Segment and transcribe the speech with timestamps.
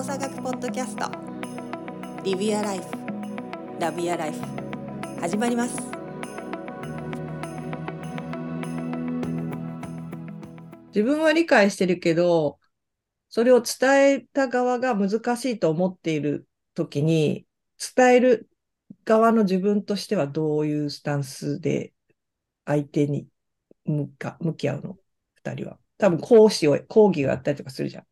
[0.00, 1.10] 動作学ポッドキャスト。
[2.24, 2.84] リビアライフ。
[3.78, 4.40] ラビアライフ。
[5.20, 5.76] 始まります。
[10.86, 12.58] 自分は理解してるけど
[13.28, 17.44] それを伝えた側が難しいと思っている時に
[17.94, 18.48] 伝える
[19.04, 21.92] 側の自分としてはどういうスタンスで
[22.64, 23.26] 相手に
[23.84, 24.96] 向か向き合うの？
[25.34, 25.76] 二人は。
[25.98, 28.04] 多分講師を、講義があったりとかするじゃん。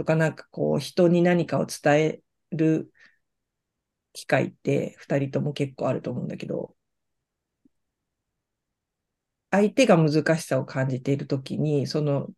[0.00, 2.22] とかなんかこう人に何かを伝え
[2.52, 2.90] る
[4.14, 6.74] 機会って二人とも結構あると思うんだけど、
[9.50, 12.30] 相手が難しさを感じているときに、その、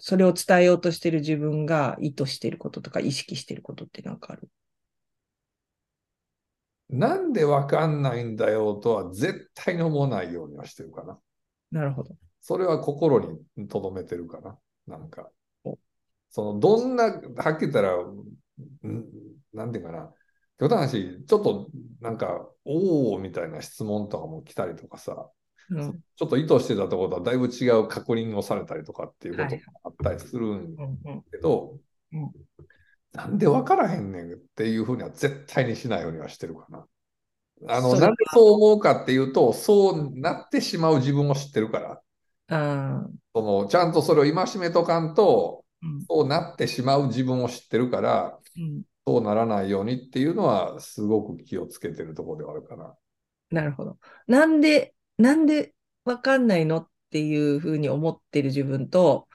[0.00, 4.48] それを伝えようとしている自分が意図していることとか意識していることってなんかある？
[6.88, 11.20] なんでわかんないんだよとは絶対に思わないようにはしてるかな。
[11.70, 12.16] なるほど。
[12.40, 13.20] それは心
[13.56, 14.58] に留めてるかな。
[14.88, 15.30] なんか。
[16.34, 17.96] その、どんな、はっきり言ったら、
[19.52, 20.12] なんていうかな。
[20.58, 25.30] 極端な話、ちょっとなんか、おおみたいな質問とかも来たりとかさ、
[25.70, 30.74] うん、ちょっと意図してたところとはだいぶ違う確認をされたりとかっていうことがあったりするん
[31.30, 31.76] けど、
[33.12, 36.84] なんで分からへんねんっていうふうには絶対にしないようにはしてるかな。
[37.68, 42.00] あの、なんでそう思うかっていうと、そうなってしまう自分を知ってるから。
[42.48, 45.63] あそのちゃんとそれを戒めとかんと、うん、
[46.08, 52.96] そうなってしまう自分を知ってるから、うん、そうならないようにっていうのはすごく気をつけてるところではあるかな。
[53.50, 53.98] なるほど。
[54.26, 55.74] なんで、なんで
[56.04, 59.28] わかんないのっていうふうに思ってる自分と、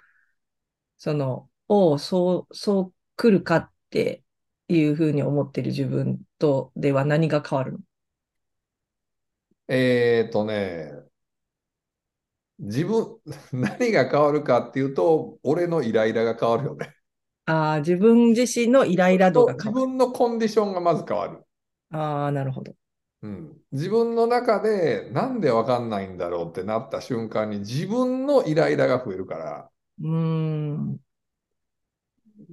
[0.97, 4.23] その、おそう、そう来るかって
[4.67, 7.79] いうふうに思ってる自分とでは何が変わるの？
[9.67, 10.91] えっとね、
[12.59, 13.17] 自分、
[13.53, 16.93] 何が変わるかっていうと、俺のイライラが変わるよね。
[17.45, 19.85] ああ、自分自身のイライラ度が変わる。
[19.85, 21.43] 自分のコンディションがまず変わる。
[21.91, 22.73] ああ、なるほど。
[23.21, 29.69] うん、自分の中でなんでわかんないんだろうってなった瞬間に自分のイライラが増えるから。
[30.01, 30.99] うん。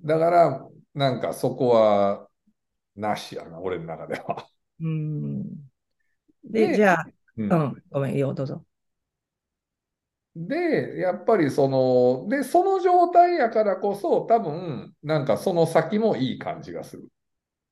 [0.05, 2.29] だから、なんかそこは
[2.97, 4.49] なしやな、俺の中では。
[4.81, 5.45] うん。
[6.45, 8.65] で、じゃあ、うん、うん、ごめん、よ、どうぞ。
[10.39, 17.09] で、やっぱりその、で、その状態やからこそ、多分、なんかその先もいい感じがする。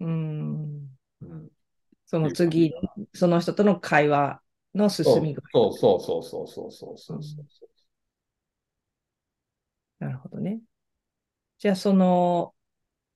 [0.01, 0.89] うん。
[1.21, 1.51] うん、
[2.07, 2.73] その次、
[3.15, 4.43] その人との会話
[4.75, 5.43] の進み具。
[5.53, 6.01] そう。
[6.01, 6.23] そう。
[6.23, 6.23] そう。
[6.23, 6.49] そう。
[6.49, 6.73] そう。
[6.73, 6.99] そう。
[6.99, 7.47] そう。
[9.99, 10.61] なるほどね。
[11.59, 12.55] じゃあ、その、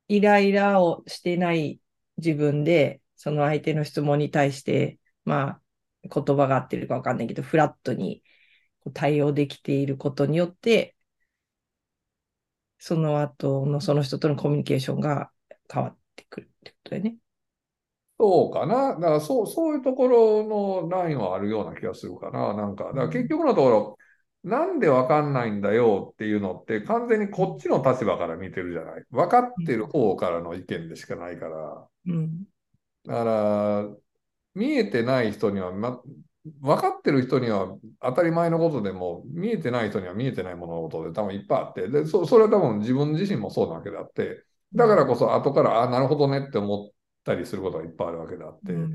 [0.09, 1.81] イライラをしてない
[2.19, 5.61] 自分で、その相手の質問に対して、ま
[6.05, 8.23] あ、言葉が合ってるかわかんないけど、フラットに
[8.93, 10.97] 対応できていることによって、
[12.79, 15.31] その後のその人とのコミュニケーションが
[15.73, 17.17] 変わってくるってことだよね。
[18.21, 18.95] そうかな。
[18.95, 22.53] だからそう、そういうところのラインはあるような気がするかな。
[22.55, 23.99] なんか、だから結局のところ、
[24.43, 29.05] なんでわかんないんだよっていうのって完全にこっちの立場から見てるじゃない。
[29.11, 31.89] 分かってる方からの意見でしかないから。
[32.07, 32.45] うん、
[33.05, 33.89] だから、
[34.55, 36.03] 見えてない人には、ま、
[36.61, 44.45] 分かってる人には当たり前のことでも、見えてない人には見えてない物事で多分いっぱいあって、でそそれは多分自分自身もそうなわけであって、
[44.75, 46.91] だからこそ後から、あ、なるほどねって思っ
[47.25, 48.89] たりすることがいっぱいあるわけであって、うん、っ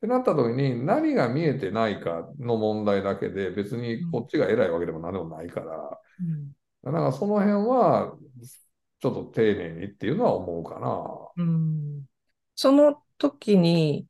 [0.00, 6.00] てなった時に何が見えてないかの問題だけで別にこっちが偉いわけでも何でもないから、
[6.84, 8.14] うん、だからその辺は
[9.00, 11.44] ちょっと丁寧にっていうのは思うかな。
[11.44, 12.04] うん、
[12.54, 14.06] その時に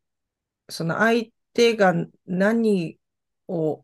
[0.69, 1.95] その相手が
[2.27, 2.99] 何
[3.49, 3.83] を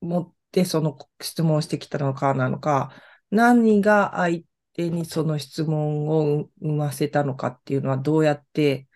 [0.00, 2.92] 持ってその質問してきたのかなのか、
[3.32, 4.44] 何が相
[4.74, 8.86] 手にその質問を生ませたのかっていうのはどうやって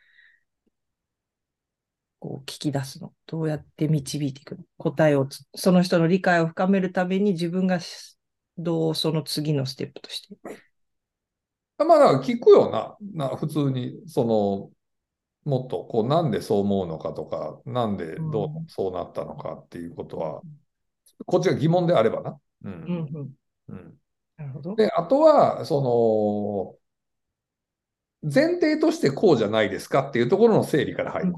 [2.21, 3.13] こう聞き出すの？
[3.27, 4.63] どうやって導いていくの？
[4.77, 7.81] 答えをその人の理解を深めるために自分が
[8.57, 10.37] どうその次のステップとして。
[11.79, 13.29] まあ、聞くよな。
[13.29, 14.71] な普通に、その、
[15.49, 20.59] もっとこうなんでそう思うのかとか、なんでどうそうなったのかっていうことは、うん、
[21.25, 22.39] こっちが疑問であればな。
[22.65, 23.33] うん。
[23.69, 23.99] うん、
[24.37, 24.75] なるほど。
[24.77, 26.77] で、あとは、そ
[28.23, 31.35] の、前提としてこうじゃないですかっていうところの整理から入る。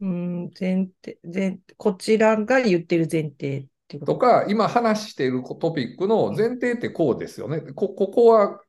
[0.00, 7.60] うん、前提、前、こちらが言ってる前提ってこととか、今話しているトピックの前提ってこうですよね。
[7.60, 8.60] こ、ここは、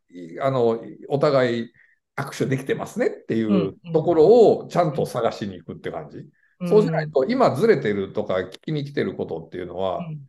[0.41, 0.79] あの、
[1.09, 1.71] お互い、
[2.17, 6.25] 握手できてますねっていうところをちゃんと探しに行くって感じ。
[6.59, 10.21] うん、そうしないと、今ずれてるとか聞きに来てることっていうのは、うん、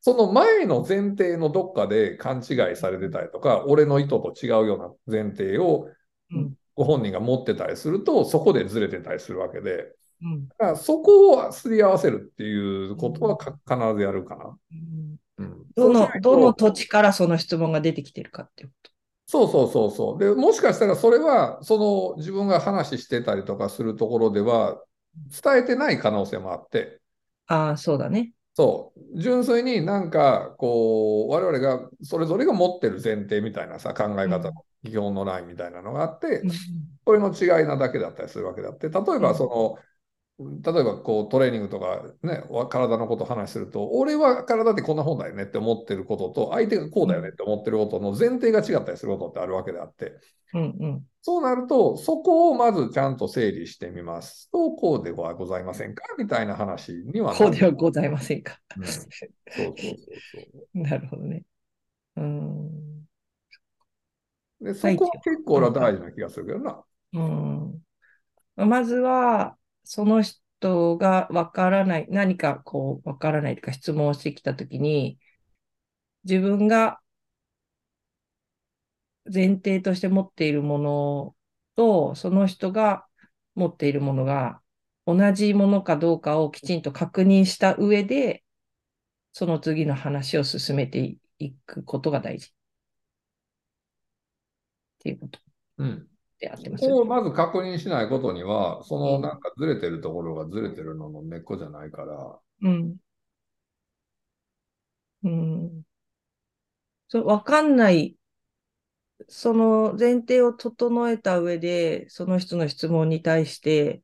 [0.00, 5.88] その前の前提のどっかで勘違いされてたりとか、俺の意図と違うような前提を
[6.30, 6.54] うん。
[6.74, 9.92] ご本人が持ってたりすると、そこでずれてたりするわけで、
[10.22, 10.48] うん。
[10.48, 14.58] だからそこをすり合わせるっていうことはか必ずやるかな。
[15.76, 18.90] どの土地からその質問が出てきてるかっていうこ
[19.26, 20.18] そうそうそうそう。
[20.18, 21.78] で、もしかしたらそれは、そ
[22.12, 24.82] の自分が話してたりとかするところでは、
[25.42, 27.00] 伝えてない可能性もあって、
[27.48, 27.54] と。
[27.54, 28.32] ああ、そうだね。
[28.56, 39.78] そう、純粋になんか、こう、我々がそれぞれが持ってる前提みたいなさ、考え方の基本のラインみたいなのがあってう、んそれの違いなだけだったりするわけだって、例えばその、
[40.36, 50.14] 例えばこうトレーニングとかね、わ体のことを話すると、俺は体ってこんな本だよねって思ってることと、相手がこうだよねって思ってることの前提が違ったりすることってあるわけであって、
[50.52, 51.06] うんうん。
[51.22, 56.02] そうなると、そこをまずちゃんと整理してみますと、こうではございませんか？
[56.18, 58.58] みたいな話にはこうではございませんか？
[58.76, 59.04] うんそう
[59.56, 59.96] そうそう
[60.32, 60.40] そ
[60.74, 60.78] う。
[60.80, 61.44] なるほどね。
[62.16, 63.04] うん。
[64.60, 66.82] で、そこは結構大事な気がするけどな。
[67.12, 68.68] うん。
[68.68, 75.18] まずは、その人がわからない、何かこう、わからないとか質問してきたときに、
[76.24, 77.00] 自分が
[79.32, 81.36] 前提として持っているもの
[81.76, 83.06] と、その人が
[83.54, 84.60] 持っているものが
[85.06, 88.44] 同じものかどうかをきちんと確認した上で、
[89.32, 92.48] その次の話を進めていくことが大事。
[92.48, 92.50] っ
[94.98, 95.38] ていうこと
[95.78, 96.08] うん。
[96.44, 102.96] であってますをまず確認しないことには、そのなんかずれてるところがずれてるのの根っこじゃないから、うん。
[105.22, 105.84] うん。
[107.08, 108.16] そう、わかんない。
[109.28, 114.02] その前提を整えた上で、その人の質問に対して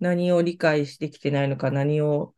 [0.00, 2.34] 何を理解してきてないのか、何を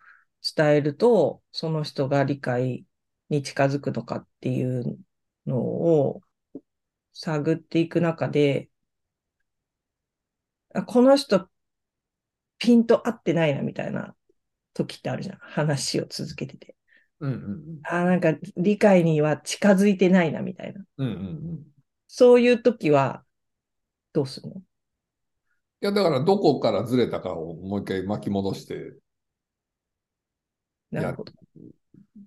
[0.57, 2.87] 伝えると、その人が理解
[3.29, 4.99] に近づくのかっていう
[5.47, 6.23] のを
[7.13, 8.70] 探っていく中で、あ
[10.87, 11.49] この人
[12.59, 14.15] ピンと合ってないなみたいな
[14.75, 15.39] 時ってあるじゃん。
[15.41, 16.77] 話を続けてて。
[17.21, 20.85] うんうんあ、なんか理解には近づいてないなみたいな。
[20.99, 21.07] うん。
[21.07, 21.63] うんうんうん。
[22.07, 23.25] そういう時は
[24.13, 24.57] どうするの？
[24.57, 24.61] い
[25.81, 28.95] や、だからどこからずれたかをもう一回巻き戻して、
[30.91, 31.33] なるほど。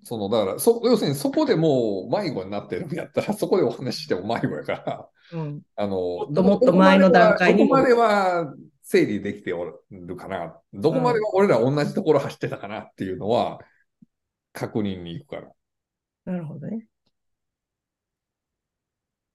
[0.03, 5.61] その、だから、そ、要するにそこでもう迷子になってるんやったら、そこでお話ししても迷子やから、うん。
[5.75, 10.59] あの、もっともっと前の段階にどこまではどこまでは整理できておるかな。
[10.73, 13.59] どこまでは俺ら同じところ走ってたかなっていうのは、
[14.51, 15.51] 確認に行くから。
[16.25, 16.87] なるほどね。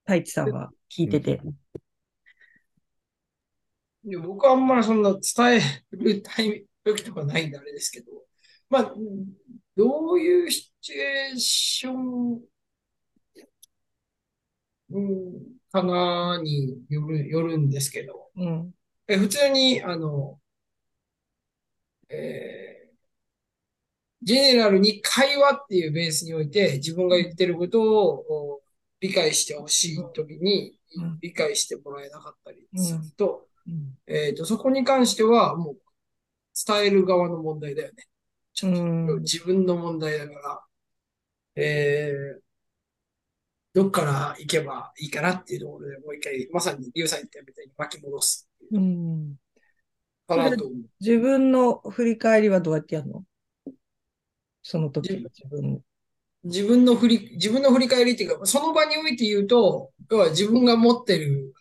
[0.05, 1.40] 太一さんは聞いてて。
[4.05, 5.61] いや僕はあんまりそんな伝え
[5.91, 8.06] るタイミング時とかないんであれですけど、
[8.70, 8.94] まあ、
[9.76, 12.41] どういうシチュエーション、
[14.91, 18.75] うん、かなによる、よるんですけど、うん。
[19.06, 20.41] え普通に、あの、
[22.11, 22.88] えー
[24.23, 28.61] ジェネラルに会話っていうベースにおいて自分が言ってることをお
[29.00, 31.19] 理解してほしいときにうん。
[31.20, 33.94] 理解してもらえなかったりすると、うん。
[34.06, 35.76] えっと、そこに関してはもう
[36.67, 38.05] 伝える側の問題だよね。
[38.55, 39.20] ちょっとうん。
[39.20, 40.60] 自分の問題だから、
[41.56, 42.47] えー
[43.79, 49.37] どっから行けばいいかなっていうところでもう一回、まさにリュウさん言ったみたいに巻き戻すうん。
[50.27, 50.79] かなと思う。
[51.01, 53.23] 自分の振り返りはどうやってやるの？
[54.65, 55.81] その時の自分。
[56.43, 61.55] 自分の振り、自分の振り返りっていうか、その場において言うと、要は自分が持ってる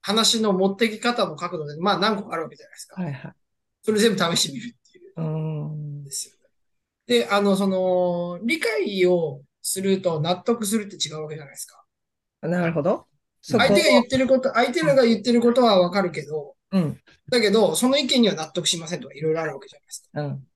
[0.00, 3.02] 話の持ってき方の角度で、まあ何個かあるわけじゃないですか。
[3.02, 3.32] はいはい。
[3.82, 5.20] それ全部試してみるっていう。
[5.20, 6.04] うん。
[6.04, 6.40] ですよね。
[7.06, 11.84] で、あの、その、理解をすると納得するって違うわけじゃないですか。
[12.42, 13.06] なるほど。
[13.42, 17.00] 相手が言ってること、相手らが言ってることはわかるけど、うん。
[17.30, 20.22] だけど、その意見には納得しませんとかいろいろあるわけじゃないですか。
[20.22, 20.46] うん。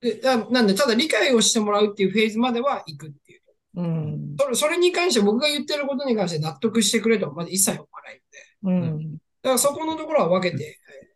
[0.00, 3.40] で、だなんで、ただ理解をしてもらうっていうフェーズまでは行くっていう。
[3.76, 4.36] うん。
[4.38, 8.22] それ、それに関して僕が言ってることに関して納得してくれとはまず一切思わない
[8.62, 8.86] ので。
[8.90, 9.12] うん。
[9.12, 11.12] だからそこのところは分けて、えー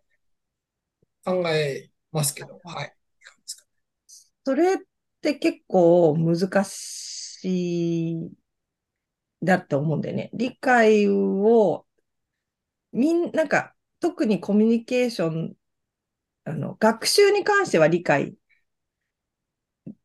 [1.26, 2.95] 考えますけど、はい。
[4.45, 4.76] それっ
[5.21, 7.16] て結構難しい
[9.43, 10.31] だと思うんだよね。
[10.35, 11.87] 理解を、
[12.93, 15.57] みん、なんか、特にコミュニケーション、
[16.45, 18.37] あの、学習に関しては理解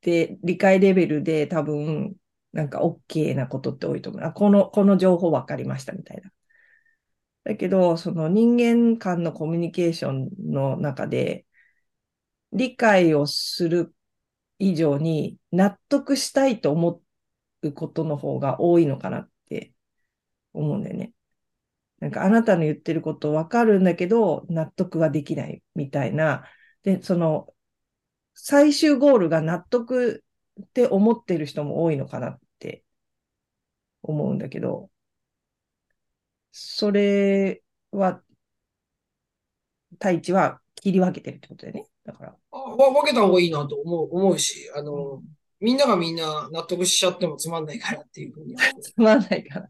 [0.01, 2.15] で、理解レベルで多分、
[2.53, 4.23] なんか OK なことって多いと思う。
[4.23, 6.31] あ、この、この情報分かりましたみたいな。
[7.43, 11.45] だけど、その人間間のコミュニケーションの中で、
[12.53, 13.93] 理解をする
[14.59, 17.01] 以上に納得したいと思っ
[17.69, 19.73] うことの方が多いのかなって
[20.53, 21.13] 思うんだよね。
[21.99, 26.45] なんかあなたの言ってることわかるんだけど、納得はできないみたいな。
[26.83, 27.53] で、その、
[28.33, 30.23] 最終ゴールが納得
[30.61, 32.83] って思ってる人も多いのかなって
[34.01, 34.89] 思うんだけど、
[36.51, 38.21] それは、
[39.93, 41.85] 太一は切り分けてるってことだよね。
[42.03, 42.35] だから。
[42.51, 48.55] あわ分けた方がいいなと思う、思うし、あの、うんみんながみんな納得しちゃってもつまんないからっていうふうに。
[48.55, 49.69] つまんないから。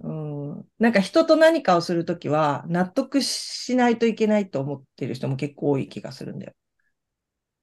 [0.00, 0.68] うん。
[0.78, 6.52] なんか人と何かをするときは、納得しないといけないと思ってる人も結構多い気がするんだよ。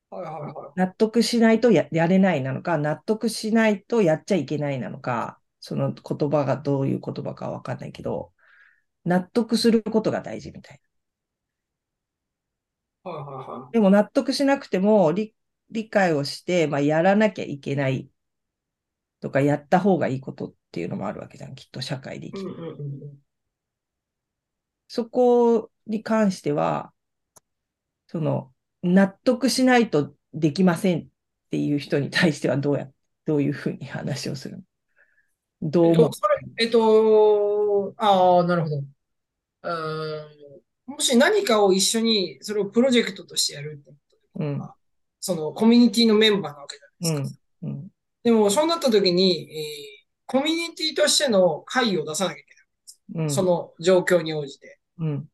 [0.09, 0.53] はいはいはい。
[0.75, 8.31] 納得しないとややれないなのか、納得しないとやっちゃいけないなのか、その言葉がどういう言葉かわかんないけど、
[9.03, 10.81] 納得することが大事みたい
[13.03, 13.69] はいはいはな。
[13.71, 15.35] でも納得しなくても理
[15.71, 18.09] 理解をして、まあ、やらなきゃいけない
[19.21, 22.41] とか、やった方がいいことっていうのもあるわけじゃん、きっと社会で生い。
[22.41, 23.17] きてうんうんうんうん。
[24.87, 26.93] そこに関しては、
[28.07, 28.53] その、
[28.83, 31.07] 納得しないとできませんっ
[31.49, 32.87] ていう人に対してはどうや、
[33.25, 34.63] どういうふうに話をするの？
[35.61, 38.77] どうえっ思うと、それ、えっと、ああ、なるほど。
[38.77, 43.99] うーんもし何かを一緒に、それをプロジェクトとしてやるってこと
[44.35, 44.61] うん、
[45.25, 47.39] そのコミュニティのメンバーなわけじゃないですか。
[47.63, 47.87] うん、
[48.21, 49.95] でも、そうなった時に、えー
[50.27, 53.25] コミュニティとしての会を出さなきゃいけない。
[53.25, 54.79] うん、その状況に応じて。
[54.97, 55.29] うん、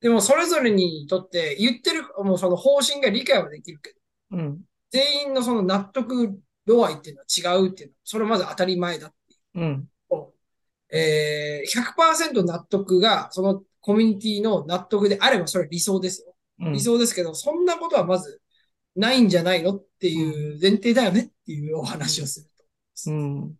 [0.00, 3.94] でも、それぞれにとって言ってる、もうその方針が理解はできるけ
[4.32, 9.64] ど、うん、全員のその納得度合いっていうのは違うっていうのは、それはまず当たり前だっていう。
[9.64, 9.88] うん、
[10.90, 11.80] えー、
[12.34, 16.32] 100%納得が、そのコミュニティの納得であれば、それは理想ですよ。
[16.58, 18.40] うん理想ですけど、そんなことはまず
[18.96, 23.10] ないんじゃないのっていう前提だよねっていうお話をすると。
[23.10, 23.54] うん。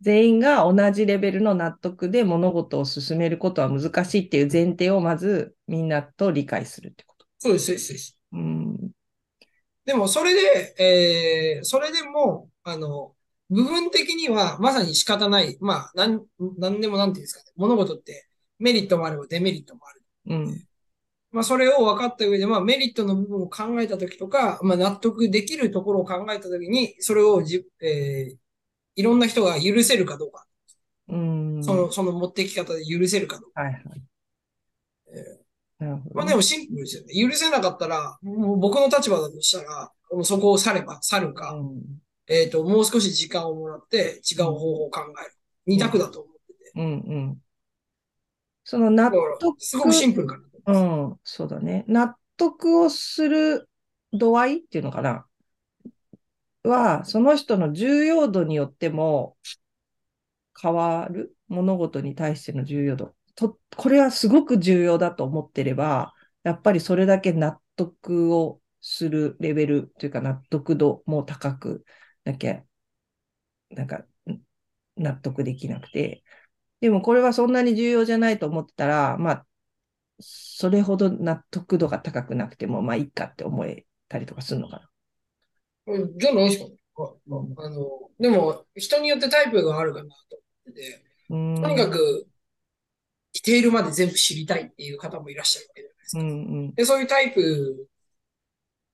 [0.00, 7.26] 全員が同じレベルの納得で物事を進めることは難しいっていう前提をまずみんなと理解するってこと。
[7.38, 8.18] そうです、そうです。
[8.32, 8.90] うん、
[9.84, 10.74] でも、それで、
[11.58, 13.14] えー、それでも、あの、
[13.48, 15.58] 部分的にはまさに仕方ない。
[15.60, 16.24] まあ、なん、
[16.58, 17.46] なんでもなんていうんですかね。
[17.56, 20.02] 物事ってメリットもあればデメリットもある。
[20.26, 20.64] うん、
[21.32, 28.36] まあ、それを分かった上で、まあ、メリットの部分を考えたときとか、まあ、納得できるところを考えたときに、それをじ、えー、
[28.96, 30.46] いろんな人が許せるかどうか。
[31.08, 31.64] うん。
[31.64, 33.62] その、その持ってき方で許せるかどうか。
[33.62, 33.82] はいはい。
[35.78, 37.14] なるほどまあ、ねでもシンプルですよね。
[37.14, 41.82] 許せなかったら、もう僕の立場だとしたら、もうそこを去れば去るか、うん
[42.28, 45.32] えっと、もう少し時間をもらって違う方法を考える。
[45.66, 46.72] 二択だと思ってて。
[46.76, 47.38] うんうん。
[48.70, 51.12] その納得、すごくシンプルかなとう。
[51.12, 51.84] ん、そうだね。
[51.88, 53.68] 納得をする
[54.12, 55.26] 度合いっていうのかな
[56.62, 59.36] は、その人の重要度によっても
[60.60, 61.34] 変わる？
[61.48, 63.16] 物事に対しての重要度。
[63.34, 71.84] と、これはすごく重要だと思ってれば、やっぱりそれだけ納得をするレベルというか納得度も高く
[72.22, 72.62] なきゃ、
[73.70, 74.38] なんか、ん
[74.96, 76.22] 納得できなくて。
[76.80, 79.46] でもこれはそんなに重要じゃないと思ってたら、まあ、
[80.20, 84.76] それほど納得度が高くなくても、まあいいかって思えたりとかするのか
[85.86, 85.94] な。
[85.94, 86.76] うんじゃないですかね。
[86.96, 91.62] ああの、でも、人によってタイプがあるかなと思ってて、うん。
[91.62, 92.26] とにかく、
[93.32, 96.20] ディテールまで全部知りたいっていう方もいらっしゃるわけじゃないですか。
[96.20, 96.32] うんう
[96.68, 96.74] ん。
[96.74, 97.88] で、そういうタイプ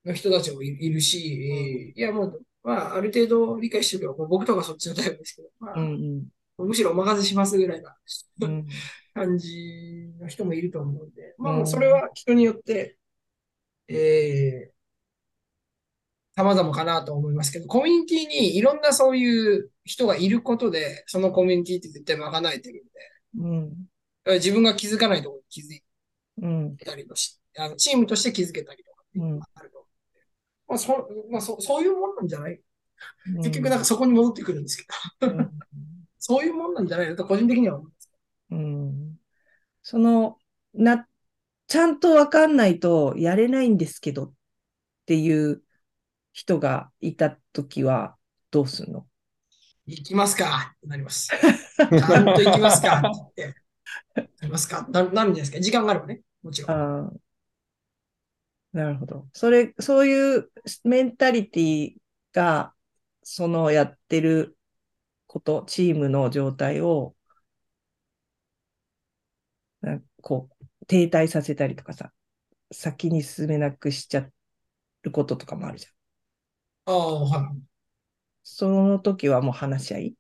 [0.05, 6.29] の人たちもいいるし、いやもう、まあ、ある程度理解してるけど、僕とかそっちのタイプですけど、まあうん
[6.59, 7.97] むしろお任せしますぐらいな
[8.43, 8.51] うん。
[8.51, 8.67] うん
[9.15, 12.99] 感じの人もいると思うんで、まあ、うんそれは人によって、
[13.89, 22.85] えー、様々かなと思いますけど、コミュニティにいろんなそういう人がいることで、そのコミュニティって絶対賄えてる
[23.41, 23.71] んうん。
[24.27, 25.83] で、自分が気づかないところに気づい
[26.43, 26.77] うん。
[26.77, 29.03] たりとし、あのチームとして気づけたりとか
[29.55, 30.21] あると思うんで、
[30.69, 32.61] まあ、そ、まあ、そ、そういうもんなんじゃない？
[33.39, 34.85] 結局なんかそこに戻ってくるんですけ
[35.27, 35.51] ど、うん
[36.27, 38.11] そういうもんなんじゃないのと個人的には思います。
[38.51, 39.17] うん。
[39.81, 40.39] その、
[40.75, 41.07] な、
[41.69, 44.33] ちゃんとわかんないとやれないんですけどっ
[45.07, 45.63] ていう
[46.33, 48.17] 人がいたときは
[48.51, 49.07] どうすんの？
[49.87, 50.73] 行きますか？
[50.79, 51.29] ってなります。
[51.29, 52.99] ちゃんと行きますか？
[52.99, 54.31] って言って。
[54.43, 54.85] 行きますか？
[54.91, 55.61] な、なんじゃないですか？
[55.61, 56.23] 時間があればね。
[56.43, 57.21] もちろん。
[58.73, 59.29] なるほど。
[59.33, 60.51] それ、そういう
[60.83, 61.93] メンタリティ
[62.33, 62.75] が、
[63.23, 64.56] そのやってる
[65.27, 67.17] こと、チームの状態を、
[70.23, 72.13] こう、停滞させたりとかさ、
[72.73, 74.29] 先に進めなくしちゃ
[75.05, 75.87] うこととかもあるじ
[76.85, 77.67] ああ、はい。
[78.45, 80.17] その時はもう話し合い？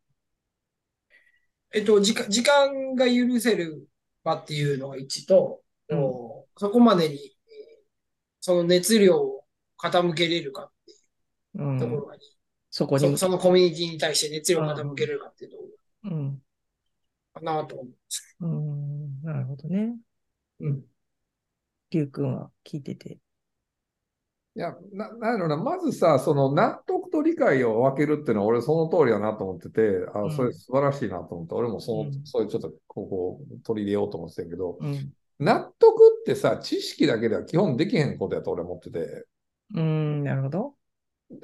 [1.75, 3.89] えっと、時間、時間が許せる
[4.25, 6.27] 場っていうのが1と、うん
[6.59, 7.37] そこまでに、えー
[8.41, 9.45] その熱量を
[9.79, 10.93] 傾けれるかって
[11.55, 12.03] ういうとこん。
[12.03, 12.36] ろが2、そ、
[12.77, 13.17] そこに。
[13.17, 15.63] そのコミュニティに対して熱量を傾けれるかっていうとこ
[16.05, 16.43] うん。
[17.35, 19.23] ろかなと思うんですうん。
[19.23, 19.97] なるほどね。
[20.61, 20.83] うん。
[21.91, 23.13] りゅうくんは聞いてて。
[23.13, 23.19] い
[24.61, 29.81] や、な、なんやろな、まずさ、その納得と理解を分けるっていうのは俺その通りだなと思ってて、
[30.15, 35.15] あ、うんそれ素晴らしいなと思って、俺もその、うんそういうちょっとここ取り入れようと思ってたけど、うん。
[35.39, 39.25] 納得ってさ、知識だけでは基本できへんことやと俺思ってて、
[39.75, 40.75] うん、なるほど。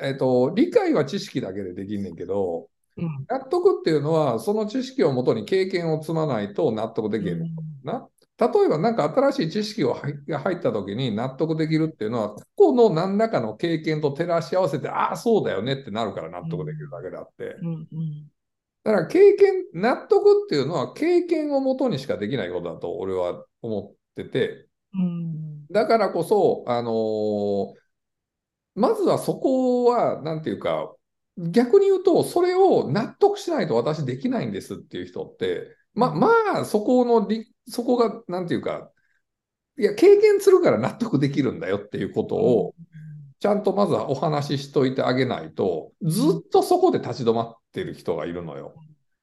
[0.00, 3.26] えっと、理解は知識だけでできんねんけど、うん。
[3.28, 8.08] 納得っていうのは、その知識をもとに経験を積まないと納得できへんねんな。
[8.38, 17.56] 例えば何か新しい知識が入った時に納得できるっていうのは、ここの何らかの経験と照らし合わせて、ああ、そうだよねってなるから納得できるだけであって。
[18.84, 25.66] だから経験、納得っていうのは経験をもとにしかできないことだと俺は思ってて、うん。
[25.70, 27.81] だからこそ、あのー
[28.74, 30.94] まずはそこは、なんていうか、
[31.36, 38.90] 逆に言うと、それを納得しないと私できないんですっていう人って、ま、まあ、そこのり、そこが、なんていうか、
[39.78, 42.74] いや、経験するから納得できるんだよっていうことを、
[43.40, 48.74] ちゃんとまずはお話ししといてあげないと、ずっとそこで立ち止まってる人がいるのよ。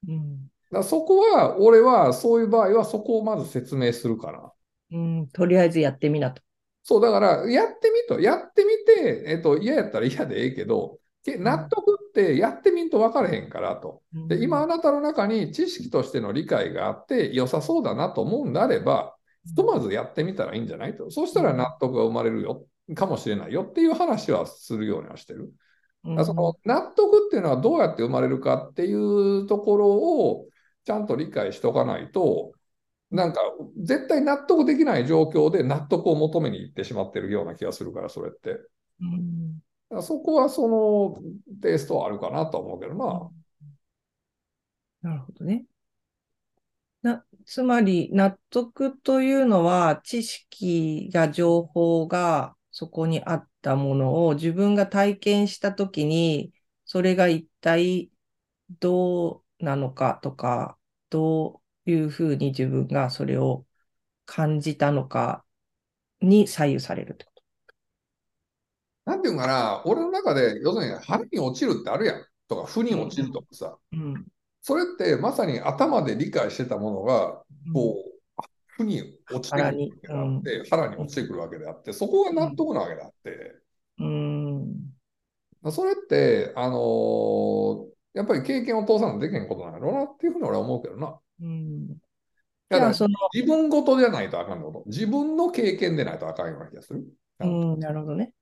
[0.07, 0.49] うん。
[0.71, 4.51] だそこは、俺はそういう場合はそこをまず説明するから。
[4.91, 5.27] うん。
[5.27, 6.41] とりあえずやってみなと。
[6.89, 14.01] そう、だから、やってみと、やってみて、えっと、嫌やったら嫌でええけど、け納得ってやってみんと分からへんからと。
[14.27, 19.15] で、今あなたの中に知識としての理解があって良さそうだなと思うんであれば、
[19.45, 21.11] ひとまずやってみたらいいんじゃないと。
[21.11, 22.65] そうしたら納得が生まれるよ、
[22.95, 25.53] かもしれないよっていう話はするようにはしてる。
[26.05, 30.47] うん、だその納得っていうのはどうやって生まれるかっていうところを
[30.85, 32.53] ちゃんと理解しておかないと、
[33.11, 33.41] なんか
[33.77, 38.59] 絶対納得できない状況で納得を求めに行ってしまってるような気がするから、それって。
[39.01, 39.05] う
[39.97, 40.01] ん。
[40.03, 41.17] そこはその
[41.61, 43.31] テイストはあるかなと思うけどな。
[45.01, 45.65] なるほどね。
[47.01, 56.53] な、つまり、納得というのは、知識が、情報がそこにあったものを自分が体験したときに、
[56.85, 58.11] それが一体
[58.81, 60.77] どうなのかとか、
[61.09, 61.58] どう
[61.89, 63.65] いうふうに自分がそれを
[64.25, 65.45] 感じたのか
[66.21, 67.31] に左右されるってこ
[69.05, 72.25] なんていうのかな、俺の中で、要するに腹に落ちるってあるやん。
[72.47, 73.65] とか、負に落ちるとかさ。
[73.65, 73.79] と。
[73.93, 74.27] うん。
[74.61, 83.61] それってまさに頭で理解してたものが、こう、あ負に落ちてくるわけであって、腹に落ちてくるわけであって、そこが納得なわけであって、
[83.99, 84.93] うん。
[85.71, 91.19] それって、あのーやっぱり経験を通さないとできへんことなんやろうなっていうふうに俺は思うけどな。
[91.41, 91.87] うん。
[91.87, 91.95] じ
[92.69, 92.91] だから
[93.33, 94.83] 自分ごとじゃないとあかんこと。
[94.85, 97.03] 自分の経験でないとあかんような気がする。
[97.39, 98.33] うん、なるほどね。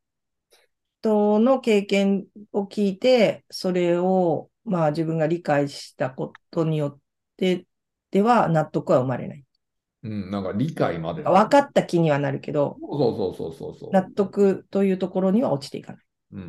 [1.01, 6.99] 人の経験を聞いて、それを、まあ自分が理解したことによっ
[7.37, 7.65] て
[8.11, 9.43] では納得は生まれない。
[10.03, 11.23] うん、なんか理解まで。
[11.23, 13.91] 分かった気にはなるけど、そうそうそうそうそう。
[13.91, 16.01] 納得というところには落ちていかない。
[16.33, 16.41] うん。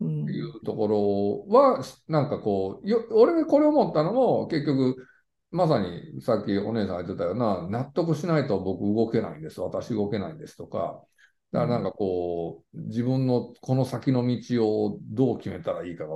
[0.00, 4.96] うんいうところは、なんかこう、よ俺これ思ったのも、結局、
[5.56, 11.02] まさにさっきお姉さん言ってたような、納得しないと僕動けないんです、私動けないんですとか、
[11.52, 16.14] だからなんかこう、自分のこの先の道をどう決めたらいいかが、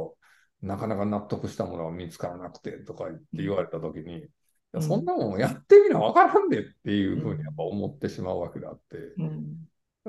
[0.60, 4.28] なかなか納得したものが見つからなくてとか言って言われたときに、い
[4.74, 9.24] やそんなもんやってみな分からんでっていうふうにやっぱ思ってしまうわけであって、う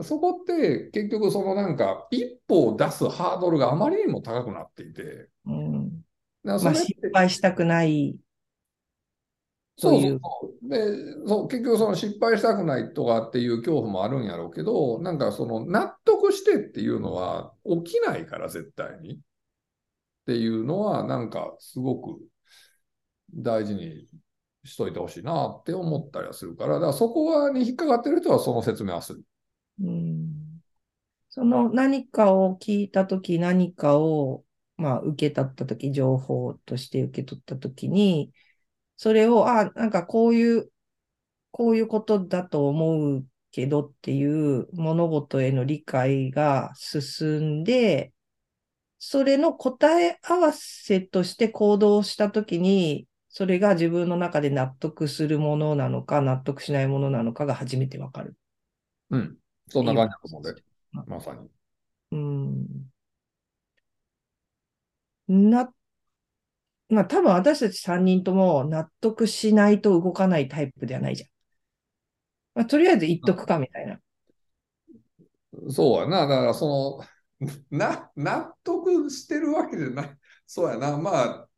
[0.01, 0.03] ん。
[0.03, 6.01] そこって結局そのなんか一歩を出すハードルがあまりにも高くなっていて、うん。
[6.43, 8.17] まあ失敗したくない
[9.81, 10.19] そうそう
[10.61, 10.69] という。
[10.69, 19.13] で、そう、結局その失敗したくないとかっていう恐怖もあるんやろうけど、なんかその納得してっていうのは起きないから絶対に。
[19.15, 19.17] っ
[20.27, 22.19] ていうのはなんかすごく
[23.33, 24.05] 大事に
[24.63, 29.23] しといてほしいなって思ったりはするから、だからそこはに引っかかってる人はその説明はする。
[29.81, 30.41] うん
[31.33, 34.43] その何かを聞いたとき、何かを、
[34.75, 38.33] まあ、受け取ったとき、情報として受け取ったときに、
[39.01, 40.71] それを、あ、なんかこういう、
[41.49, 48.13] こういうことだと思うけどっていう物事への理解が進んで、
[48.99, 58.35] それの答え合わせとして行動したときに、それが自分の中で納得するものなのか、納得しないものなのかが初めてわかる。
[59.09, 59.37] うん。
[59.67, 60.63] そんな感じだと思うで。
[61.07, 61.49] まさに。
[62.11, 62.17] う
[65.33, 65.49] ん。
[65.49, 65.73] な、
[66.91, 71.29] まあ多分私たち3人とも納得しないと動かないタイプではないじゃん。
[72.53, 73.99] まあ、とりあえず言っとくかみたいな。
[75.69, 76.27] そうやな。
[76.27, 77.03] だからそ
[77.39, 80.17] の、な、納得してるわけじゃない。
[80.45, 80.97] そうやな。
[80.97, 81.49] まあ、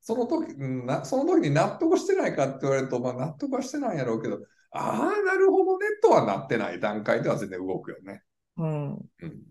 [0.00, 4.40] その時、うんなその時に納得してないかって言われると、まあ納得はしてないんやろうけど、
[4.72, 8.22] ああ、なるほどねとはなってない段階では全然動くよね。
[8.56, 9.10] うん。
[9.20, 9.42] うん。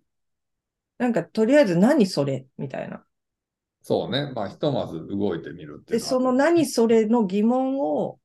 [1.00, 3.06] なんかとりあえず何それみたいな。
[3.88, 4.32] そうね。
[4.34, 8.20] まあ、ひとまず動いてみるっていで、うのはその何それの疑問を、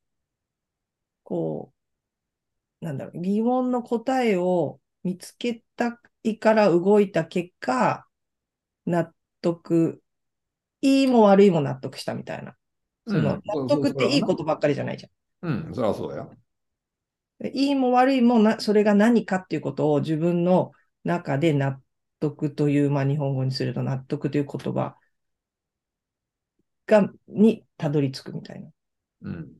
[1.27, 1.73] こ
[2.83, 8.07] う、なんだろう、疑問の答えを見つけたいから動いた結果、
[8.87, 10.03] 納得、
[10.83, 12.57] いいも悪いも納得したみたいな。
[13.07, 15.13] そのうん納得っていいことばっかりじゃないじゃん。
[15.43, 16.29] うん、そりゃそうや。
[17.39, 20.73] でいいも悪いもな、それが何かっていうことを自分の
[21.05, 21.81] 中で納
[22.21, 24.97] 得という、まあ日本語にすると納得という言葉
[26.87, 28.71] が、にたどり着くみたいな。
[29.23, 29.53] うん。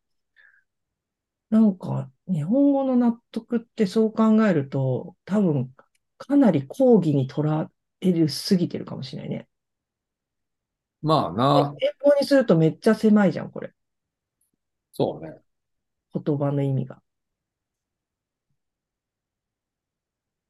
[1.50, 5.74] なんか、日本語の納得ってそう考えると、多分、
[6.18, 7.68] かなり広義に捉
[8.00, 9.48] えるすぎてるかもしれないね。
[11.02, 13.72] まあな、英語にするとめっちゃ狭いじゃん、これ。
[14.92, 15.40] そうね。
[16.12, 17.00] 言葉の意味が。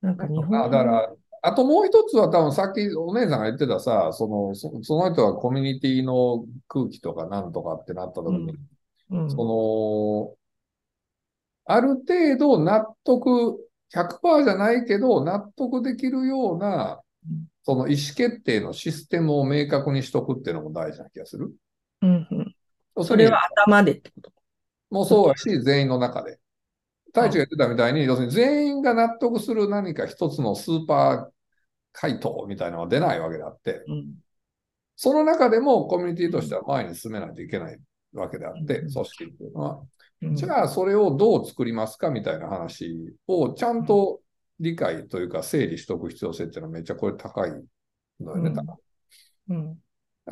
[0.01, 8.55] なんか日本語あだから、あともう一つは多分さっきお姉さんが言ってたさ、その、そその人はコミュニティの空気とかなんとかってなった時に、
[9.11, 10.37] うん、そ
[11.67, 13.59] の、ある程度納得、
[13.95, 21.53] 100%じゃないけど、納得できるようなうん、その意思決定のシステムを明確にしとくっていうのも大事な気がする。
[22.03, 22.29] うん
[22.97, 23.05] うん。
[23.05, 24.33] それは頭でってこと？
[24.91, 26.39] もうそうやし、全員の中で。
[27.07, 31.36] 太一が言ってたみたいに、要するに全員が納得する何か一つのスーパー
[31.97, 34.15] 回答みたいなのは出ないわけであって、うん。
[34.97, 37.79] その中でもコミュニティとしては前に進めないといけない
[38.13, 39.81] わけであって、うん組織っていうのは。
[39.81, 39.87] うん
[40.35, 44.21] じゃあ、それをどう作りますかみたいな話をちゃんと
[44.59, 47.51] 理解というか整理しておく必要性っていうのはめっちゃこれ高い
[48.19, 48.77] のよね、多分
[49.51, 49.55] う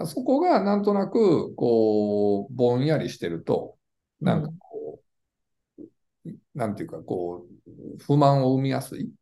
[0.02, 0.06] ん。
[0.06, 3.76] そこがなんとなく、こう、ぼんやりしてると、
[4.20, 5.00] なんかこ
[5.78, 5.82] う、
[6.54, 9.12] なんていうか、こう、不満を生みやすい。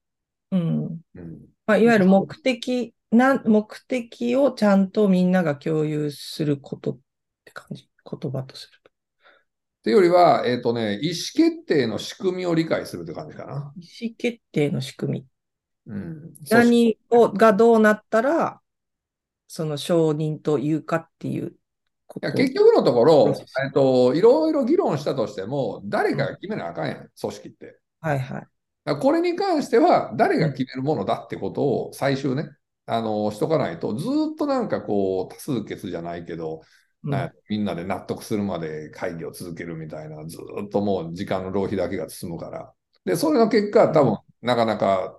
[0.53, 1.01] うん。
[1.15, 1.41] うん。
[1.67, 6.99] まあ、いわゆる目的な、目的をちゃんとみんなが共有することっ
[7.45, 7.89] て感じ？
[8.05, 13.73] 言葉とするっていうよりは、えっとね、意思決定の仕組みを理解するって感じかな。
[13.75, 13.81] と。
[13.81, 15.27] 意思決定の仕組み。
[15.87, 16.35] うん。
[16.51, 18.61] 何をがどうなったら、
[19.49, 21.49] その承認というかっていう。
[21.49, 21.53] い
[22.21, 27.81] や結局のところえっと、いろいろ議論したとしても、誰かが決めなあかんやん、組織って。
[28.01, 28.47] はいはい。
[28.85, 32.51] これに関しては、誰が決めるものだってことを最終ね、
[32.87, 36.63] あの、しとかないと、ずーっとなんかこう、多数決じゃないけど、
[37.05, 42.73] うんみんなで納得するまで会議を続けるみたいな、ずーっともう時間の浪費だけが進むから。
[43.05, 45.19] で、それの結果、多分、なかなか、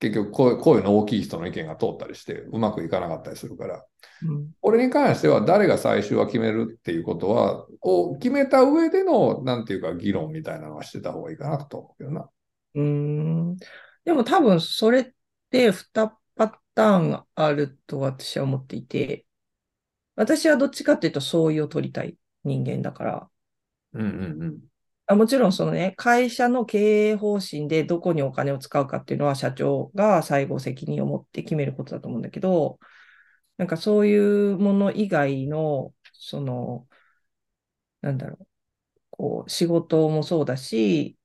[0.00, 3.84] 結局声、声の大きい人の意見が通ったりして、うまくいかなかったりするから。
[4.26, 12.28] うんこれに関しては、誰が最終は決めるっていうことは、を決めた上での、なんていうか、議論みたいなのはしてた方がいいかなと思うけどな。
[12.74, 13.56] うーん。
[14.04, 15.04] でも多分それっ
[15.50, 15.72] て2
[16.34, 19.26] パターンあると私は思っていて、
[20.16, 23.30] 私はどっちかっていうと相違を取りたい人間だから、
[23.94, 24.60] うんうんうん。
[25.06, 32.78] あもちろんそのね、会社の経営方針でどこにお金を使うかっていうのは社長が最後責任を持って決めることだと思うんだけど、
[33.58, 36.88] なんかそういうもの以外の、その、
[38.00, 38.46] なんだろう、
[39.10, 41.18] こう、仕事もそうだし、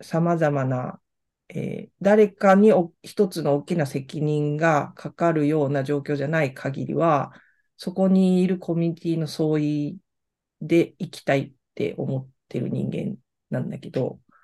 [0.00, 1.00] 様々な
[1.48, 7.32] えー誰かにお一つの大きな責任がかかるような状況じゃない限りは、
[7.76, 9.98] そこにいるコミュニティの相違
[10.62, 13.16] で生きたいって思ってる人間
[13.50, 14.36] なんだけど、っ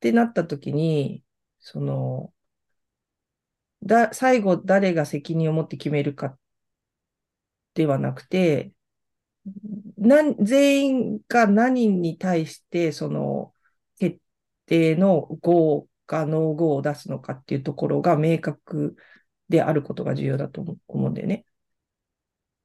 [0.00, 1.22] てなった時に、
[1.60, 2.32] その、
[3.82, 6.36] だ、最後誰が責任を持って決めるか
[7.74, 8.72] ではなくて、
[9.98, 13.54] な全員が何に対して、その、
[14.66, 18.96] 定の GO か NO-GO を出すのかっていうところが明確
[19.48, 21.44] であることが重要だと思うんだよね。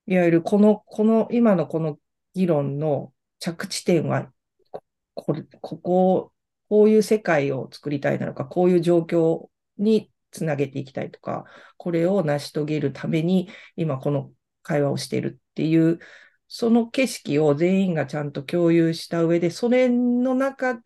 [0.08, 1.98] いわゆるこの、この、今のこの
[2.34, 4.32] 議論の着地点は、
[4.72, 4.84] こ
[5.14, 6.34] これ、ここ、
[6.70, 11.46] こういう世界を作りたいなのか、こういう状況につなげていきたいとか、
[11.78, 14.32] これを成し遂げるために今この
[14.64, 16.00] 会話をしているっていう、
[16.48, 20.82] その景色を全員がちゃんと共有した上で、それの中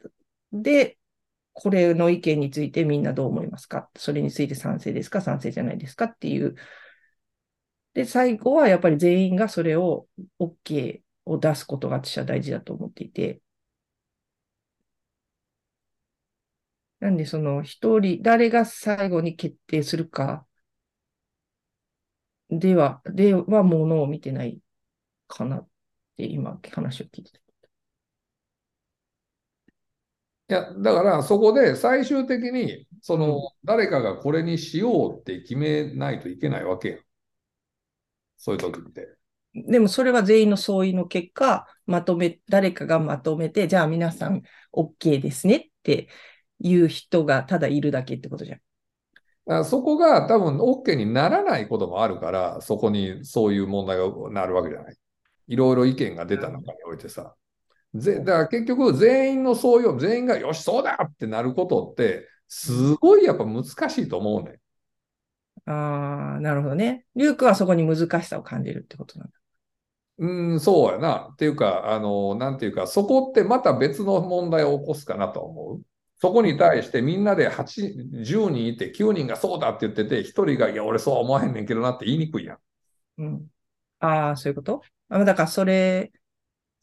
[0.52, 0.98] で、
[1.58, 3.90] これの意見についてみんなどう思いますか？
[3.96, 5.22] それについて賛成ですか？
[5.22, 6.56] 賛成じゃないですかっていう。
[7.94, 10.08] で、最後はやっぱり全員がそれを
[10.40, 13.42] OK を出すことが私は大事だと思っていて。
[17.00, 20.46] なんでその一人、誰が最後に決定するか
[22.50, 24.60] では、ではものを見てない
[25.28, 25.68] かなっ
[26.18, 27.45] て今話を聞いてた。
[30.48, 37.00] いや、だからそこで最終的に、その、誰かがこれにしようって決めないといけないわけやん。
[38.38, 39.08] そういう時って。
[39.56, 46.10] でもそれは全員の相違の結果、まとめ、誰かがまとめて、じゃあ皆さん OK ですねって
[46.60, 48.58] いう人がただいるだけってことじゃん。
[48.58, 48.64] だ
[49.46, 54.96] からそこが多分 OK にならないこともあるから、そこにそういう問題がなるわけじゃない。
[55.48, 57.36] いろいろ意見が出た中においてさ。
[57.96, 63.70] ぜだから結局全員の相違を全員がよしそうだってなることってすごいやっぱ難し
[64.02, 64.60] いと思うね。
[65.66, 67.06] ああ、なるほどね。
[67.16, 69.34] リュウクはそこに難しさを感じるってことなんだ。
[70.18, 71.30] うん、そうやな。
[71.34, 75.82] っていうか、あの、なんていうか、そこってまた別の問題を起こすかなと思う。
[76.22, 82.58] そこに対してみんなで8、10人いて9人がそうだって言ってて、1人がいや、俺そうは思わへんねんけどなって言いにくいやん。
[83.18, 83.48] うん。
[84.00, 84.82] ああ、そういうこと？
[85.10, 86.12] あだからそれ、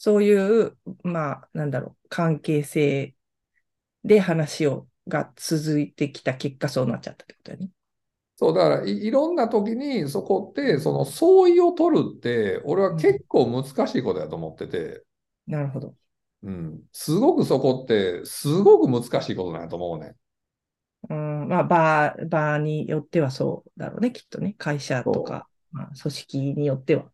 [0.03, 3.15] そういう、まあ、なんだろう、関係性
[4.03, 7.71] で話を、が続いてきた結果そうなっちゃったってことだよね。
[8.35, 15.05] そう、だからい、いろんな時にそこって、その相違を取るって、俺は結構難しいことやと思ってて、
[15.47, 15.95] なるほど。
[16.43, 20.17] うん、すごくそこって、すごく難しいことなんやと思うね。
[21.09, 24.55] うん、まあ、場、場によってはそうだろうね、きっとね。
[24.59, 27.13] 会社とか、まあ、組織によっては。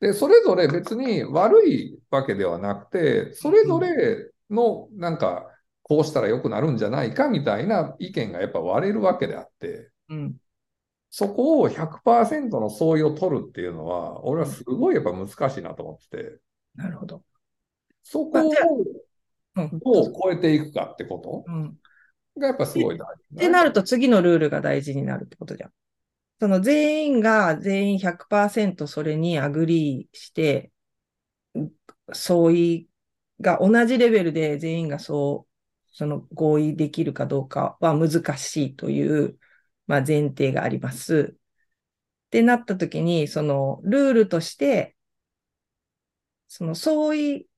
[0.00, 5.50] で、それぞれ別に悪いわけではなくて、それぞれのなんか、
[5.82, 10.36] こうしたら良くなるんじゃないかみたいな意見がやっぱ割れるわけであって、うん。
[11.10, 16.38] そこを100%の総意を取るっていうのは、俺はすごいやっぱ難しいなと思ってて、
[16.74, 17.22] なるほど。
[18.02, 18.52] そこを
[19.56, 19.70] うん。
[19.78, 21.76] どう超えていくかってことうん。
[22.38, 23.36] がやっぱすごい大事。
[23.36, 25.70] ってなると次のルールが大事になるってことじゃん。
[26.40, 30.72] その全員が全員100%それに agree して、
[32.12, 32.88] 相違
[33.40, 35.52] が同じレベルで全員がそう、
[35.92, 39.38] その合意できるかどうかは難しいという、
[39.86, 41.36] まあ、前提があります。
[41.36, 44.96] ってなった時に、そのルールとして、
[46.48, 47.48] その相違、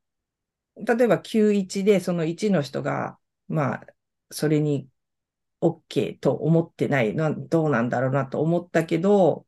[0.77, 3.87] 例えば91でその1の人が、まあ、
[4.31, 4.89] それに
[5.61, 9.47] OK と思ってないな、どうなんだろうなと思ったけど、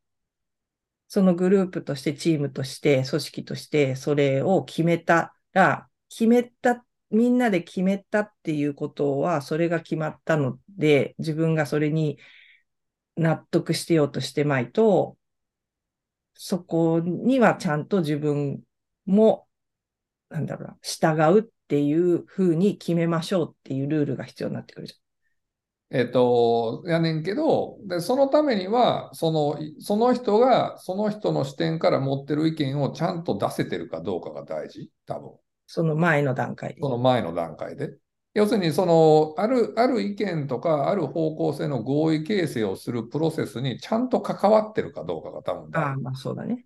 [1.08, 12.18] そのグループとして、チームとして、組織として、それを決めたら、決めた、みんなで決めたっていうことは、それが決まったので、自分がそれに
[13.16, 15.16] 納得してようとしてまいと、
[16.34, 18.62] そこにはちゃんと自分
[19.04, 19.48] も、
[20.28, 25.09] なんだろうな、従うっていうふうに決めましょうっていうルールが必要になってくるじゃん。
[25.92, 35.32] えっと、やねんけど、で、そのためには、その、その人が、その人の視点から持ってる意見をちゃんと出せてるかどうかが大事、多分。
[35.66, 36.82] その前の段階で。
[36.82, 37.96] その前の段階で。
[38.34, 45.96] 要するに、その、ある、ある意見とか、ある方向性の合意形成をするプロセスにちゃんと関わってるかどうかが多分大ああ、事。
[45.96, 46.64] まあそうだね。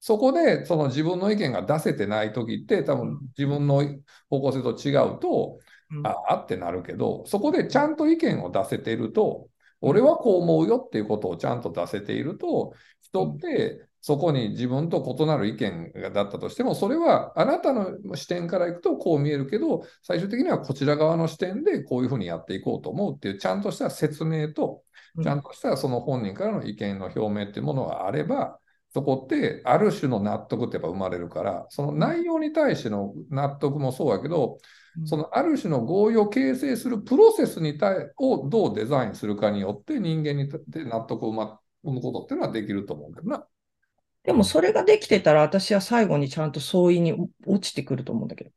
[0.00, 3.82] そこで、その自分の意見が出せてない時って、多分自分の
[4.30, 5.66] 方向性と違うと、うん
[6.04, 9.48] ああってなるけど、そこでちゃんと意見を出せていると、
[9.80, 12.72] 俺はこう思うよっていうことをちゃんと出せていると、
[13.02, 24.82] 人ってそこに自分と異なる意見だったとしても、それはあなたの視点からいくとこう見えるけど、最終的にはこちら側の視点でこういうふうにやっていこうと思うっていう、ちゃんとした説明と、
[25.22, 28.58] ちゃんとしたその本人からの意見の表明っていうものがあれば、
[28.90, 34.58] そこってある種の納得ってやっぱ生まれるから、その内容に対しての納得もそうやけど、
[35.04, 41.58] そのある種の合意を形成するプロセスに対をどうデザインするかによって人間にで納得を生
[41.90, 43.46] むことっていうのはできると思うけどな。
[44.24, 48.50] でもそれができてたら私は最後にちゃんと相違に落ちてくると思うんだけど。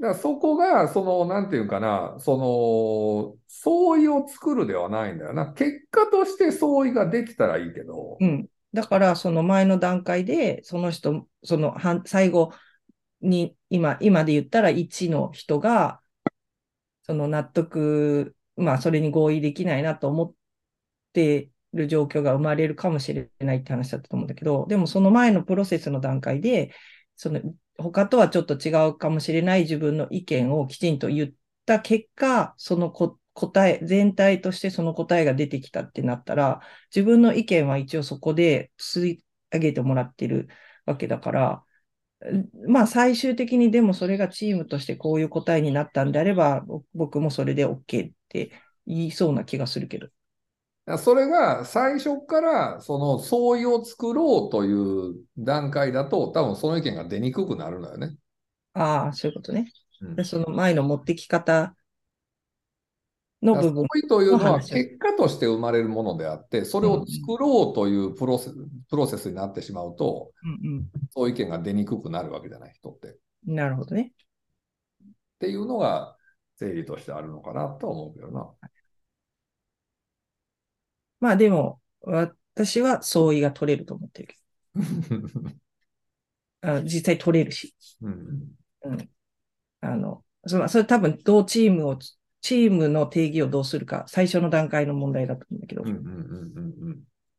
[0.00, 5.52] だからそこが、その、なんていうかな、その、相違を作るではないんだよな。
[5.52, 8.16] 結果として相違ができたらいいけど。
[8.20, 8.48] うん。
[8.72, 11.74] だから、その前の段階で、その人、その、
[12.06, 12.52] 最後
[13.20, 16.00] に、今、今で言ったら1の人が、
[17.02, 20.34] その納得、まあ、それに合意できないなと思っ
[21.12, 26.72] てる状況が生まれるかもしれないって話だったと思うんだけど、でもその前のプロセスの段階で、
[27.16, 27.40] その
[27.78, 31.32] 他とはちょっと違うかもしれない自分の意見をきちんと言っ
[31.66, 36.60] た結果、その答え、全体としてその答えが出てきたってなったら、
[36.94, 40.48] 自分の意見は一応そこで吸い上げてもらってる
[40.86, 41.64] わけだから、
[42.66, 48.50] まあ最終的にでもそれがチームとしてこういう答えになったんであれば、僕もそれで OK って
[48.86, 50.08] 言いそうな気がするけど。
[50.96, 58.16] それが最初からその相違を作ろうという段階だと多分その意見が出にくくなるのよね。
[58.72, 59.70] ああ、そういうことね。
[60.00, 61.76] うん、でその前の持ってき方
[63.42, 63.86] の部分。
[63.92, 68.54] 相違というのは結果として生まれるものであって、それを作ろうというプロセス
[68.90, 73.16] プロセスになってしまうと、うんうん、そういう意見が出にくくなるわけじゃない、人って。
[73.46, 74.12] なるほどね。
[75.04, 76.16] っていうのが
[76.56, 78.50] 整理としてあるのかなと思うけどな。
[81.20, 84.34] まあでも、私は相違が取れると思ってるけ
[85.16, 85.50] ど。
[86.60, 87.74] あ実際取れるし。
[88.02, 88.56] うん。
[88.82, 89.10] うん。
[89.80, 91.98] あの、そそれ多分、どうチームを、
[92.40, 95.84] チームの定義をどうするか、最初の段階の問題だと思うんだけど。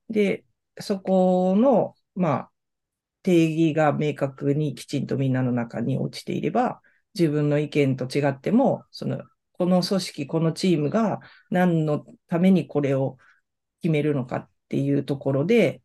[0.09, 0.43] で、
[0.79, 2.51] そこの、まあ、
[3.23, 6.81] 定義が明確にきちんとみんなの中に落ちていれば、
[7.13, 9.21] 自分の意見と違っても、その、
[9.53, 13.17] この組織、このチームが何のためにこれを
[13.81, 15.81] 決めるのかっていうところで、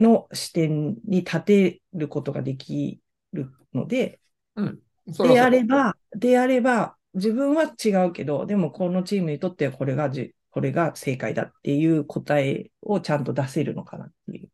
[0.00, 3.00] の視点に立てることができ
[3.32, 4.20] るので、
[4.56, 14.48] うん、であれば、であれば、自分は違うけど、でもこのチームにとってはこれがじ、これが正解だっていう答えをちゃんと出せるのかなっていう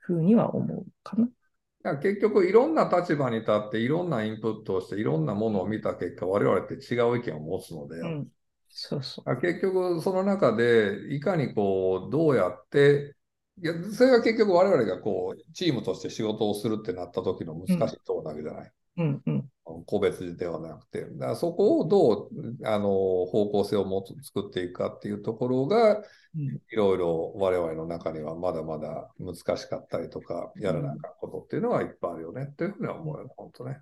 [0.00, 1.28] ふうには思うかな。
[1.98, 8.28] 結局、いろんな立場に立って、いろんなインプットをして、いろんなものを見た結果、我々って違う意見を持つので、うん、
[8.68, 9.40] そうそう。
[9.40, 13.16] 結局、その中で、いかにこう、どうやって、
[13.60, 18.72] いや、それが結局我々がこう、チームとして仕事をするってなった時の難しいところだけじゃない。
[18.98, 22.88] うんうん、個別ではなくて、だそこをどうあの
[23.26, 26.02] 方向性を持つ作っていくかっていうところが、
[26.34, 33.78] いろいろ我々の中にはまだまだ難しかったりとか、やらなかったことっていうのはいっぱいあるよねっていうふうには思うよね、本当ね。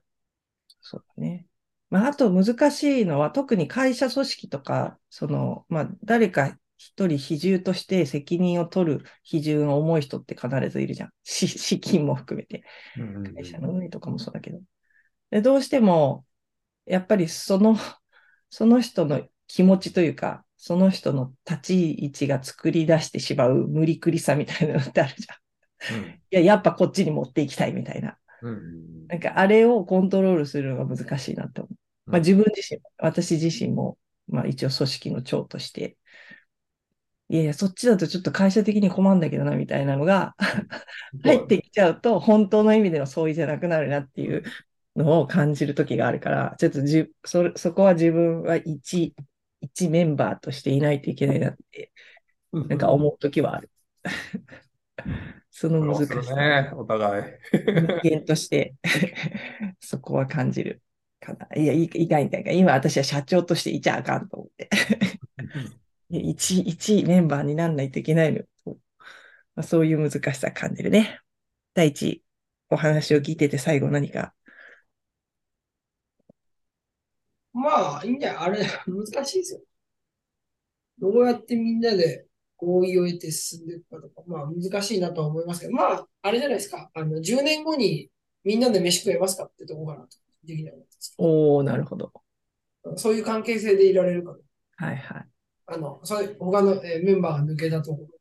[0.80, 1.46] そうだね。
[1.90, 11.10] まあ、あと難しいのは、特に会社組織とか、その、まあ、誰か一人比重として責任を取る比重の重い人って必ずいるじゃん。
[11.24, 12.64] 資金も含めて。
[13.34, 14.60] 会社の運営とかもそうだけど。
[15.30, 16.24] でどうしても、
[16.86, 17.76] やっぱりその、
[18.50, 25.98] その人の気持ちというか、その人の立ち位置が作り出してしまう無理くりさみたいなのってあるじゃん。
[25.98, 28.18] うん、いや、やっぱこっちに持っていきたいみたいな。
[29.08, 32.10] なんかあれをコントロールするのが難しいなと思う。
[32.10, 35.96] まあ、自分自身、私自身も、まあ、一応組織の長として、
[37.28, 40.34] いやいや、そっちだとちょっと会社的に困るんだけどな、みたいなのが
[41.22, 44.42] 入ってきちゃうと、本当の意味での相違じゃなくなるなっていう
[45.04, 49.14] のを感じる時があるから、ちょっとじそそこは自分は一、
[49.60, 51.92] 一メンバーとしていないといけないなって、
[52.52, 53.70] なんか思う時はある。
[55.50, 56.36] その難しさ。
[56.36, 57.24] ね、お互い。
[58.02, 58.74] 人間として
[59.80, 60.82] そこは感じる
[61.20, 61.48] かな。
[61.54, 62.50] いや、いいかいいかいか。
[62.50, 64.70] 今私は社長としていちゃあかんと思って
[66.08, 68.42] 一、一メンバーになんないといけないの。
[69.54, 71.20] まあ、そういう難しさ感じるね。
[71.74, 72.22] 第一、
[72.70, 74.34] お話を聞いてて最後何か。
[77.52, 79.60] まあ、いいんじゃあれ、 難しいですよ。
[80.98, 82.26] どうやってみんなで
[82.56, 86.90] 合意を得て進んでいくかとか、まあ難しいなとは思いますけど、まあ、あれじゃないですか。
[86.92, 88.10] あの、10年後に
[88.44, 90.08] みんなで飯食えますかってとこかなと。
[90.44, 92.12] できないですおおなるほど。
[92.96, 94.34] そういう関係性でいられるか
[94.76, 95.28] はいはい。
[95.66, 98.20] あの、そういう他の、えー、メンバーが抜けたところ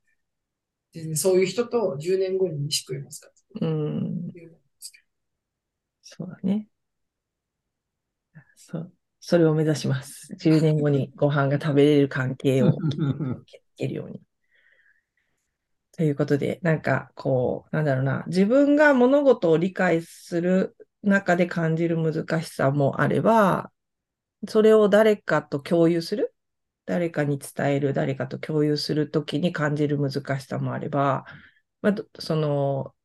[0.91, 3.29] 全然そういう人と10年後に飯食えますか
[3.61, 4.31] うん。
[6.01, 6.67] そうだね。
[8.55, 8.93] そう。
[9.19, 10.33] それを目指します。
[10.37, 12.71] 10年後にご飯が食べれる関係を
[13.45, 13.45] 築
[13.75, 14.21] けるように。
[15.91, 23.71] ということで、なんかこう、なんだろうな、自分が物事を理解する中で感じる難しさもあれば、
[24.47, 26.33] それを誰かと共有する、
[26.85, 31.25] 誰かに伝える、誰かと共有するときに感じる難しさもあれば、
[31.81, 32.95] まあ、どその、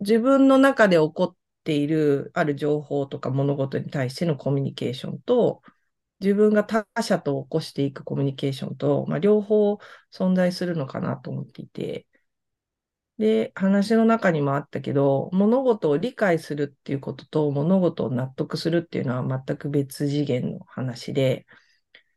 [0.00, 1.36] 自分の中で起こっ
[1.66, 5.62] ているある情報とか物事に対してのコミュニケーションと、
[6.20, 9.78] 自分が他者と起こしていくコミュニケーションと、まあ、両方
[10.12, 12.06] 存在するのかなと思っていて、
[13.18, 21.46] で、話の中にもあったけど、物事を理解するっていうことと、物事を納得するっていうのは全く別次元の話で、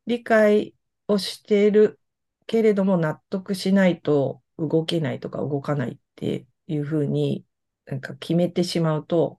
[0.07, 0.75] 理解
[1.07, 1.99] をしている
[2.47, 7.45] けれども納得しないと動けないとか動かないっていうふうに
[7.85, 9.38] なんか決めてしまうと、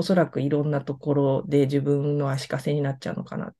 [0.00, 3.54] おそらくいろんなところで自分の足かせになっちゃうのかな。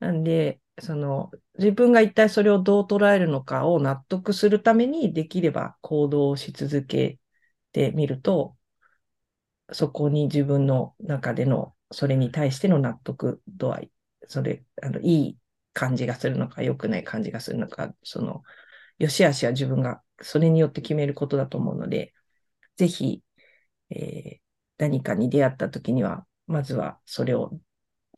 [0.00, 7.20] なんで、その自分が一体それをどう捉えるのかを納得するためにできれば行動をし続け
[7.72, 8.56] てみると、
[9.72, 13.92] そこに自分の中でのそれに対しての納得度合い、
[14.26, 15.38] それ、あの、いい
[15.72, 18.42] 感じがするのか、良くない感じがするのか、その、
[18.98, 22.14] 良し悪しは自分がそれによって決めることだと思うので、
[22.76, 23.22] ぜひ、
[23.90, 24.47] えー
[24.78, 27.52] 何かに出会った時には、まずはそれを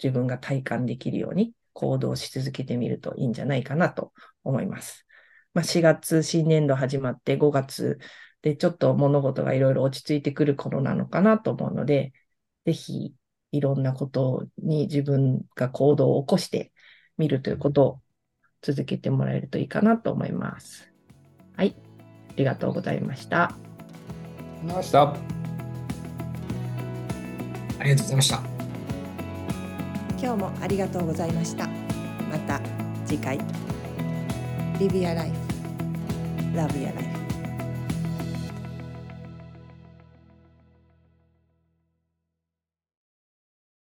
[0.03, 4.13] 自分が体感できるように行動し続けてみるといいんじゃないかなと
[4.45, 5.07] 思います。
[5.53, 7.99] まあ、4月新年度始まって5月
[8.43, 12.13] でちょっと物事がいろいろ落ち着いてくる頃なのかなと思うので、
[12.65, 13.15] ぜひ
[13.53, 16.73] いろんなことに自分が行動を起こして
[17.19, 18.01] みるということを
[18.63, 20.93] 続けてもらえるといいかなと思います。
[21.57, 21.75] はい。
[22.31, 23.55] ありがとうございました。
[24.63, 25.40] ました。
[27.81, 28.43] ありがとうございました。
[30.21, 31.67] 今日もありがとうございました。
[32.31, 32.61] また
[33.07, 33.39] 次回。
[34.79, 35.33] Live your life.
[36.55, 37.20] Love your life.